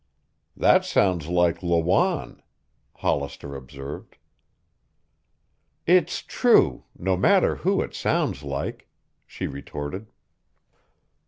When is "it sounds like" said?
7.83-8.89